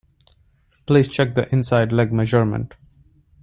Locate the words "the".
1.35-1.47